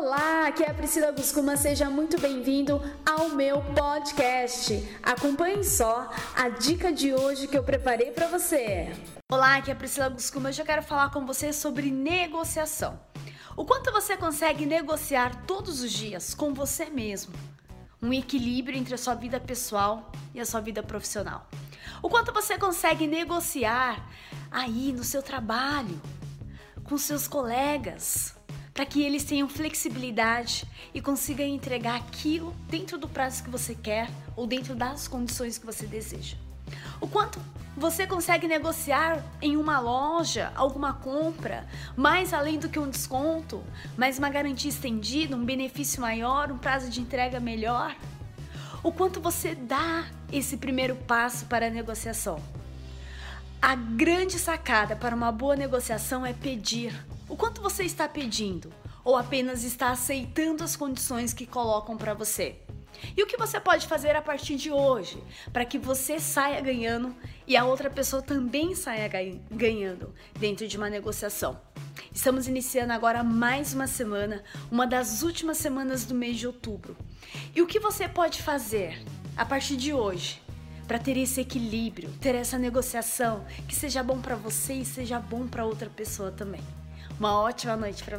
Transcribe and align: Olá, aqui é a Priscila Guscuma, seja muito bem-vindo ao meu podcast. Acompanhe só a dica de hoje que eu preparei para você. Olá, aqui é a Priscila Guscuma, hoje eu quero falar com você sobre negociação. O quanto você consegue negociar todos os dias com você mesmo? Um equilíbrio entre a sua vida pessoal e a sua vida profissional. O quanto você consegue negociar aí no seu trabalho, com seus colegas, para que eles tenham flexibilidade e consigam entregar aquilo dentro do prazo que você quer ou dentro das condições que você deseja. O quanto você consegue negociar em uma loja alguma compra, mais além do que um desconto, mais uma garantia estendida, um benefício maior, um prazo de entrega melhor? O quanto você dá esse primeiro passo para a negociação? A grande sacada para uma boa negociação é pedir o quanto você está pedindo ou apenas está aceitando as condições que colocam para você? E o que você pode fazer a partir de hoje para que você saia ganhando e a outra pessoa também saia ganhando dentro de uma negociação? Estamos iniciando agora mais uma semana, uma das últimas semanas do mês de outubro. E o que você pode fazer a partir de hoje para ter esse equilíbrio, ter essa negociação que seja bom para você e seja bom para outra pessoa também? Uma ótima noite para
Olá, 0.00 0.46
aqui 0.46 0.62
é 0.62 0.70
a 0.70 0.74
Priscila 0.74 1.10
Guscuma, 1.10 1.56
seja 1.56 1.90
muito 1.90 2.20
bem-vindo 2.20 2.80
ao 3.04 3.30
meu 3.30 3.60
podcast. 3.74 4.88
Acompanhe 5.02 5.64
só 5.64 6.08
a 6.36 6.48
dica 6.48 6.92
de 6.92 7.12
hoje 7.12 7.48
que 7.48 7.58
eu 7.58 7.64
preparei 7.64 8.12
para 8.12 8.28
você. 8.28 8.92
Olá, 9.28 9.56
aqui 9.56 9.72
é 9.72 9.74
a 9.74 9.76
Priscila 9.76 10.08
Guscuma, 10.08 10.50
hoje 10.50 10.62
eu 10.62 10.64
quero 10.64 10.84
falar 10.84 11.10
com 11.10 11.26
você 11.26 11.52
sobre 11.52 11.90
negociação. 11.90 13.00
O 13.56 13.64
quanto 13.64 13.90
você 13.90 14.16
consegue 14.16 14.64
negociar 14.64 15.44
todos 15.48 15.82
os 15.82 15.90
dias 15.90 16.32
com 16.32 16.54
você 16.54 16.84
mesmo? 16.84 17.34
Um 18.00 18.12
equilíbrio 18.12 18.78
entre 18.78 18.94
a 18.94 18.98
sua 18.98 19.16
vida 19.16 19.40
pessoal 19.40 20.12
e 20.32 20.38
a 20.38 20.46
sua 20.46 20.60
vida 20.60 20.80
profissional. 20.80 21.44
O 22.00 22.08
quanto 22.08 22.32
você 22.32 22.56
consegue 22.56 23.08
negociar 23.08 24.08
aí 24.48 24.92
no 24.92 25.02
seu 25.02 25.24
trabalho, 25.24 26.00
com 26.84 26.96
seus 26.96 27.26
colegas, 27.26 28.37
para 28.78 28.86
que 28.86 29.02
eles 29.02 29.24
tenham 29.24 29.48
flexibilidade 29.48 30.64
e 30.94 31.00
consigam 31.00 31.44
entregar 31.44 31.96
aquilo 31.96 32.54
dentro 32.68 32.96
do 32.96 33.08
prazo 33.08 33.42
que 33.42 33.50
você 33.50 33.74
quer 33.74 34.08
ou 34.36 34.46
dentro 34.46 34.72
das 34.76 35.08
condições 35.08 35.58
que 35.58 35.66
você 35.66 35.84
deseja. 35.84 36.36
O 37.00 37.08
quanto 37.08 37.40
você 37.76 38.06
consegue 38.06 38.46
negociar 38.46 39.20
em 39.42 39.56
uma 39.56 39.80
loja 39.80 40.52
alguma 40.54 40.92
compra, 40.92 41.66
mais 41.96 42.32
além 42.32 42.56
do 42.56 42.68
que 42.68 42.78
um 42.78 42.88
desconto, 42.88 43.64
mais 43.96 44.16
uma 44.16 44.30
garantia 44.30 44.70
estendida, 44.70 45.34
um 45.34 45.44
benefício 45.44 46.00
maior, 46.00 46.52
um 46.52 46.58
prazo 46.58 46.88
de 46.88 47.00
entrega 47.00 47.40
melhor? 47.40 47.96
O 48.80 48.92
quanto 48.92 49.20
você 49.20 49.56
dá 49.56 50.06
esse 50.30 50.56
primeiro 50.56 50.94
passo 50.94 51.46
para 51.46 51.66
a 51.66 51.70
negociação? 51.70 52.40
A 53.60 53.74
grande 53.74 54.38
sacada 54.38 54.94
para 54.94 55.16
uma 55.16 55.32
boa 55.32 55.56
negociação 55.56 56.24
é 56.24 56.32
pedir 56.32 56.94
o 57.28 57.36
quanto 57.36 57.60
você 57.60 57.84
está 57.84 58.08
pedindo 58.08 58.72
ou 59.04 59.16
apenas 59.16 59.62
está 59.62 59.90
aceitando 59.90 60.64
as 60.64 60.74
condições 60.74 61.32
que 61.32 61.46
colocam 61.46 61.96
para 61.96 62.14
você? 62.14 62.56
E 63.16 63.22
o 63.22 63.26
que 63.26 63.36
você 63.36 63.60
pode 63.60 63.86
fazer 63.86 64.16
a 64.16 64.22
partir 64.22 64.56
de 64.56 64.72
hoje 64.72 65.22
para 65.52 65.64
que 65.64 65.78
você 65.78 66.18
saia 66.18 66.60
ganhando 66.60 67.14
e 67.46 67.56
a 67.56 67.64
outra 67.64 67.90
pessoa 67.90 68.22
também 68.22 68.74
saia 68.74 69.08
ganhando 69.50 70.12
dentro 70.38 70.66
de 70.66 70.76
uma 70.76 70.90
negociação? 70.90 71.60
Estamos 72.12 72.48
iniciando 72.48 72.92
agora 72.92 73.22
mais 73.22 73.74
uma 73.74 73.86
semana, 73.86 74.42
uma 74.70 74.86
das 74.86 75.22
últimas 75.22 75.58
semanas 75.58 76.04
do 76.04 76.14
mês 76.14 76.36
de 76.36 76.46
outubro. 76.46 76.96
E 77.54 77.60
o 77.60 77.66
que 77.66 77.78
você 77.78 78.08
pode 78.08 78.42
fazer 78.42 79.04
a 79.36 79.44
partir 79.44 79.76
de 79.76 79.92
hoje 79.92 80.42
para 80.86 80.98
ter 80.98 81.16
esse 81.18 81.42
equilíbrio, 81.42 82.10
ter 82.20 82.34
essa 82.34 82.58
negociação 82.58 83.44
que 83.68 83.76
seja 83.76 84.02
bom 84.02 84.20
para 84.20 84.34
você 84.34 84.72
e 84.72 84.84
seja 84.84 85.20
bom 85.20 85.46
para 85.46 85.66
outra 85.66 85.90
pessoa 85.90 86.32
também? 86.32 86.62
Uma 87.18 87.40
ótima 87.40 87.76
noite 87.76 88.04
para 88.04 88.16